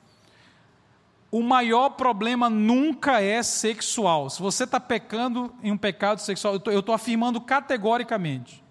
[1.31, 4.27] o maior problema nunca é sexual.
[4.27, 8.63] Se você está pecando em um pecado sexual, eu estou afirmando categoricamente: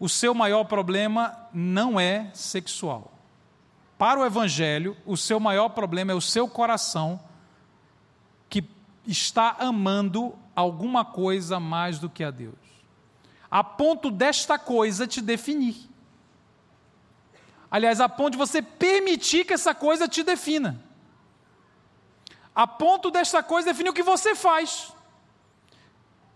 [0.00, 3.11] o seu maior problema não é sexual.
[4.02, 7.20] Para o Evangelho, o seu maior problema é o seu coração
[8.50, 8.68] que
[9.06, 12.62] está amando alguma coisa mais do que a Deus
[13.48, 15.76] a ponto desta coisa te definir.
[17.70, 20.82] Aliás, a ponto de você permitir que essa coisa te defina.
[22.54, 24.94] A ponto desta coisa definir o que você faz.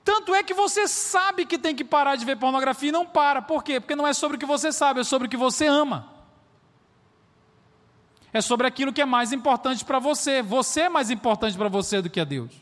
[0.05, 3.41] Tanto é que você sabe que tem que parar de ver pornografia e não para.
[3.41, 3.81] Por quê?
[3.81, 6.16] Porque não é sobre o que você sabe, é sobre o que você ama.
[8.33, 10.43] É sobre aquilo que é mais importante para você.
[10.43, 12.53] Você é mais importante para você do que a Deus.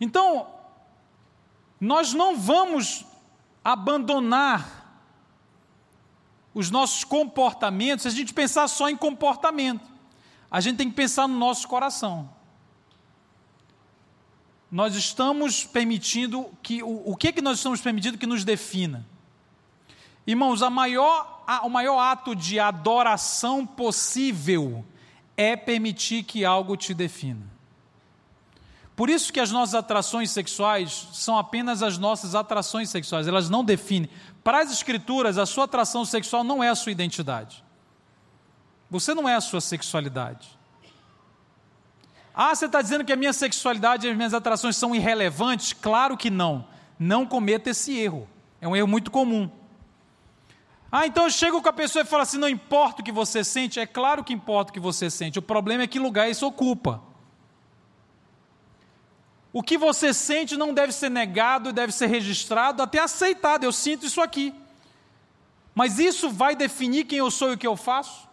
[0.00, 0.46] Então,
[1.80, 3.04] nós não vamos
[3.64, 4.82] abandonar
[6.54, 9.90] os nossos comportamentos se a gente pensar só em comportamento.
[10.50, 12.30] A gente tem que pensar no nosso coração.
[14.70, 19.06] Nós estamos permitindo que o, o que que nós estamos permitindo que nos defina?
[20.26, 24.84] Irmãos, a maior, a, o maior ato de adoração possível
[25.36, 27.54] é permitir que algo te defina.
[28.96, 33.64] Por isso que as nossas atrações sexuais são apenas as nossas atrações sexuais, elas não
[33.64, 34.08] definem.
[34.42, 37.64] Para as escrituras, a sua atração sexual não é a sua identidade.
[38.88, 40.56] Você não é a sua sexualidade.
[42.32, 45.72] Ah, você está dizendo que a minha sexualidade e as minhas atrações são irrelevantes?
[45.72, 46.66] Claro que não.
[46.98, 48.28] Não cometa esse erro.
[48.60, 49.50] É um erro muito comum.
[50.96, 53.42] Ah, então eu chego com a pessoa e falo assim: não importa o que você
[53.42, 53.80] sente.
[53.80, 55.40] É claro que importa o que você sente.
[55.40, 57.02] O problema é que lugar isso ocupa.
[59.52, 63.64] O que você sente não deve ser negado, deve ser registrado, até aceitado.
[63.64, 64.54] Eu sinto isso aqui.
[65.74, 68.28] Mas isso vai definir quem eu sou e o que eu faço?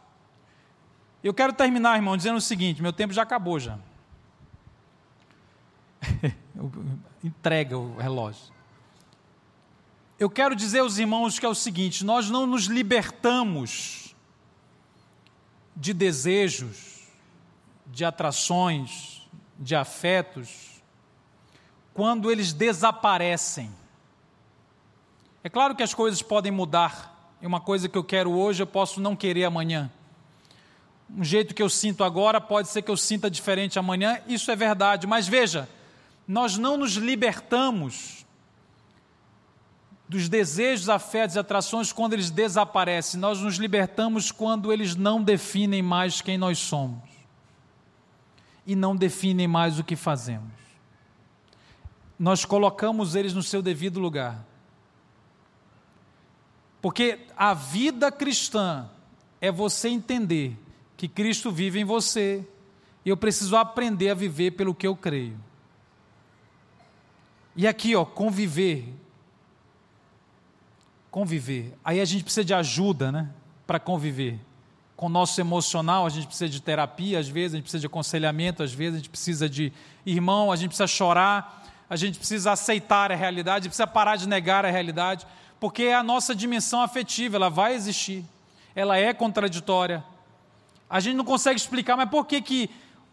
[1.24, 3.80] Eu quero terminar, irmão, dizendo o seguinte: meu tempo já acabou já.
[7.24, 8.54] Entrega o relógio.
[10.22, 14.16] Eu quero dizer aos irmãos que é o seguinte: nós não nos libertamos
[15.76, 17.08] de desejos,
[17.88, 20.84] de atrações, de afetos,
[21.92, 23.72] quando eles desaparecem.
[25.44, 27.34] É claro que as coisas podem mudar.
[27.42, 29.92] E uma coisa que eu quero hoje, eu posso não querer amanhã.
[31.10, 34.56] Um jeito que eu sinto agora pode ser que eu sinta diferente amanhã, isso é
[34.56, 35.08] verdade.
[35.08, 35.68] Mas veja,
[36.28, 38.21] nós não nos libertamos
[40.12, 43.20] dos desejos, afetos e atrações quando eles desaparecem.
[43.20, 47.10] Nós nos libertamos quando eles não definem mais quem nós somos
[48.68, 50.62] e não definem mais o que fazemos
[52.22, 54.46] nós colocamos eles no seu devido lugar.
[56.80, 58.88] Porque a vida cristã
[59.42, 60.56] é você entender
[60.96, 62.48] que Cristo vive em você
[63.04, 65.36] e eu preciso aprender a viver pelo que eu creio.
[67.56, 68.94] E aqui, ó, conviver.
[71.12, 71.78] Conviver.
[71.84, 73.30] Aí a gente precisa de ajuda, né?
[73.68, 74.40] Para conviver.
[74.96, 77.88] Com o nosso emocional, a gente precisa de terapia, às vezes, a gente precisa de
[77.88, 79.74] aconselhamento, às vezes, a gente precisa de
[80.06, 84.66] irmão, a gente precisa chorar, a gente precisa aceitar a realidade, precisa parar de negar
[84.66, 85.28] a realidade,
[85.60, 88.24] porque a nossa dimensão afetiva, ela vai existir,
[88.74, 90.02] ela é contraditória.
[90.90, 92.70] A gente não consegue explicar, mas por que, que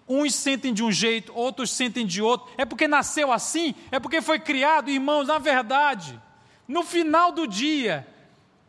[0.08, 2.48] uns sentem de um jeito, outros sentem de outro?
[2.56, 3.74] É porque nasceu assim?
[3.90, 4.88] É porque foi criado?
[4.88, 6.20] Irmãos, na verdade,
[6.68, 8.06] no final do dia,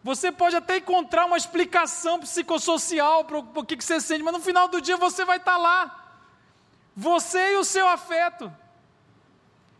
[0.01, 4.69] você pode até encontrar uma explicação psicossocial para o que, você sente, mas no final
[4.69, 5.95] do dia você vai estar lá.
[6.95, 8.51] Você e o seu afeto.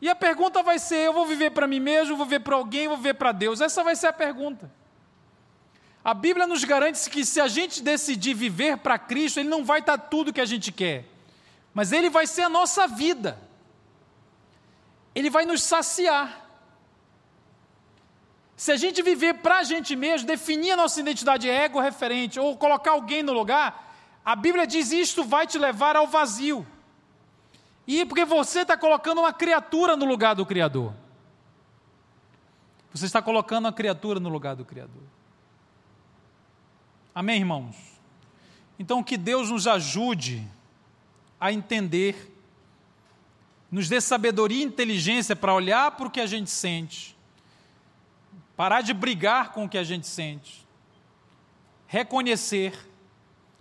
[0.01, 2.89] E a pergunta vai ser: eu vou viver para mim mesmo, vou viver para alguém,
[2.89, 3.61] vou viver para Deus?
[3.61, 4.69] Essa vai ser a pergunta.
[6.03, 9.79] A Bíblia nos garante que se a gente decidir viver para Cristo, Ele não vai
[9.79, 11.05] estar tudo que a gente quer,
[11.73, 13.39] mas Ele vai ser a nossa vida.
[15.15, 16.48] Ele vai nos saciar.
[18.59, 22.57] Se a gente viver para a gente mesmo, definir a nossa identidade ego referente, ou
[22.57, 26.67] colocar alguém no lugar, a Bíblia diz isto vai te levar ao vazio.
[27.87, 30.93] E porque você está colocando uma criatura no lugar do Criador.
[32.93, 35.03] Você está colocando uma criatura no lugar do Criador.
[37.15, 37.77] Amém, irmãos?
[38.77, 40.45] Então, que Deus nos ajude
[41.39, 42.35] a entender,
[43.71, 47.17] nos dê sabedoria e inteligência para olhar para o que a gente sente,
[48.59, 50.67] parar de brigar com o que a gente sente,
[51.87, 52.87] reconhecer.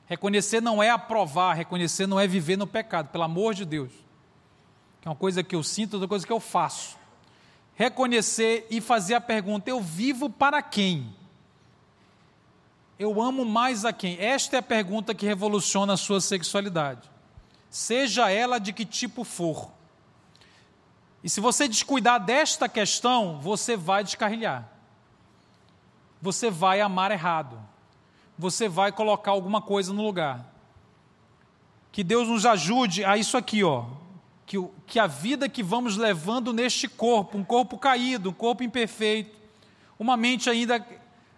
[0.07, 3.93] Reconhecer não é aprovar, reconhecer não é viver no pecado, pelo amor de Deus
[5.01, 6.97] que é uma coisa que eu sinto, outra coisa que eu faço.
[7.75, 11.15] Reconhecer e fazer a pergunta: eu vivo para quem?
[12.99, 14.19] Eu amo mais a quem?
[14.19, 17.09] Esta é a pergunta que revoluciona a sua sexualidade.
[17.71, 19.71] Seja ela de que tipo for.
[21.23, 24.78] E se você descuidar desta questão, você vai descarrilhar.
[26.21, 27.59] Você vai amar errado.
[28.39, 30.45] Você vai colocar alguma coisa no lugar.
[31.91, 33.87] Que Deus nos ajude a isso aqui, ó
[34.49, 34.57] que,
[34.87, 39.37] que a vida que vamos levando neste corpo, um corpo caído, um corpo imperfeito,
[39.99, 40.85] uma mente ainda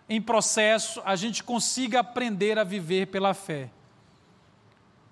[0.08, 3.68] em processo, a gente consiga aprender a viver pela fé,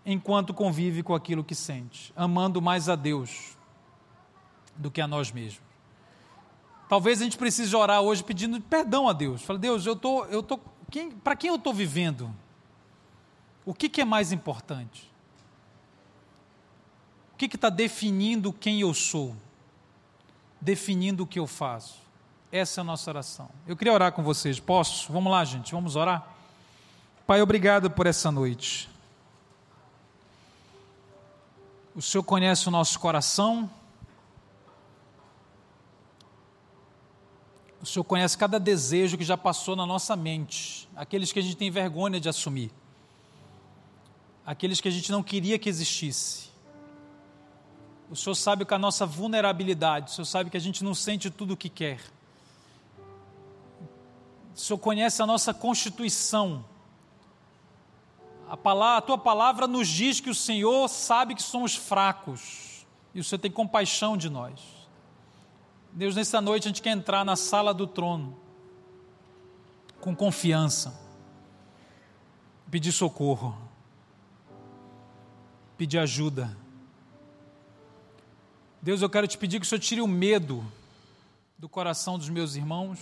[0.06, 3.56] enquanto convive com aquilo que sente, amando mais a Deus
[4.76, 5.60] do que a nós mesmos.
[6.88, 9.42] Talvez a gente precise orar hoje pedindo perdão a Deus.
[9.42, 10.58] Fala, Deus, eu tô, eu tô,
[10.90, 12.34] quem, para quem eu estou vivendo?
[13.64, 15.10] O que, que é mais importante?
[17.34, 19.36] O que está definindo quem eu sou?
[20.60, 21.98] Definindo o que eu faço?
[22.50, 23.50] Essa é a nossa oração.
[23.66, 24.58] Eu queria orar com vocês.
[24.58, 25.12] Posso?
[25.12, 26.26] Vamos lá, gente, vamos orar?
[27.26, 28.88] Pai, obrigado por essa noite.
[31.94, 33.68] O Senhor conhece o nosso coração.
[37.80, 41.56] O Senhor conhece cada desejo que já passou na nossa mente, aqueles que a gente
[41.56, 42.72] tem vergonha de assumir,
[44.44, 46.48] aqueles que a gente não queria que existisse.
[48.10, 51.30] O Senhor sabe com a nossa vulnerabilidade, o Senhor sabe que a gente não sente
[51.30, 52.00] tudo o que quer.
[54.56, 56.64] O Senhor conhece a nossa constituição.
[58.48, 63.20] A, palavra, a tua palavra nos diz que o Senhor sabe que somos fracos e
[63.20, 64.77] o Senhor tem compaixão de nós.
[65.98, 68.38] Deus, nessa noite a gente quer entrar na sala do trono
[70.00, 70.96] com confiança,
[72.70, 73.58] pedir socorro,
[75.76, 76.56] pedir ajuda.
[78.80, 80.64] Deus, eu quero te pedir que o Senhor tire o medo
[81.58, 83.00] do coração dos meus irmãos,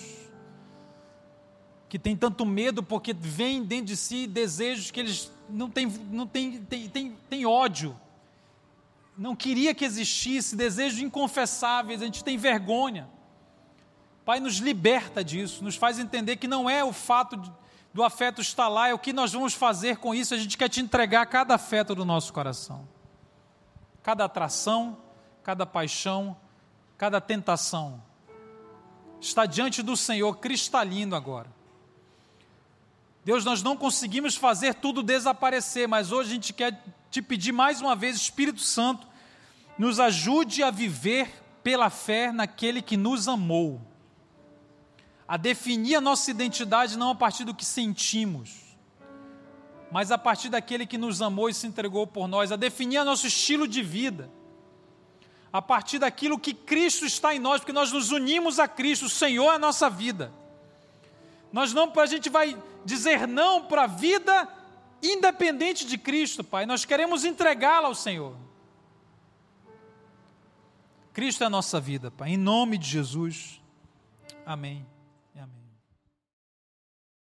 [1.90, 6.26] que tem tanto medo porque vem dentro de si desejos que eles não têm, não
[6.26, 7.94] têm, têm, têm, têm ódio,
[9.16, 13.08] não queria que existisse, desejos inconfessáveis, a gente tem vergonha.
[14.24, 17.52] Pai, nos liberta disso, nos faz entender que não é o fato de,
[17.94, 20.68] do afeto estar lá, é o que nós vamos fazer com isso, a gente quer
[20.68, 22.86] te entregar cada afeto do nosso coração,
[24.02, 24.98] cada atração,
[25.42, 26.36] cada paixão,
[26.98, 28.02] cada tentação.
[29.20, 31.54] Está diante do Senhor cristalino agora.
[33.24, 36.80] Deus, nós não conseguimos fazer tudo desaparecer, mas hoje a gente quer
[37.16, 39.06] te pedir mais uma vez, Espírito Santo,
[39.78, 43.80] nos ajude a viver pela fé naquele que nos amou,
[45.26, 48.76] a definir a nossa identidade não a partir do que sentimos,
[49.90, 53.26] mas a partir daquele que nos amou e se entregou por nós, a definir nosso
[53.26, 54.30] estilo de vida
[55.52, 59.08] a partir daquilo que Cristo está em nós, porque nós nos unimos a Cristo, o
[59.08, 60.30] Senhor é a nossa vida.
[61.50, 62.54] Nós não, a gente vai
[62.84, 64.46] dizer não para a vida
[65.02, 66.66] independente de Cristo, Pai.
[66.66, 68.36] Nós queremos entregá-la ao Senhor.
[71.12, 72.30] Cristo é a nossa vida, Pai.
[72.30, 73.60] Em nome de Jesus.
[74.44, 74.86] Amém.